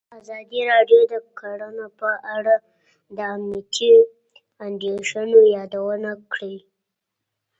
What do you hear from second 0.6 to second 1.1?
راډیو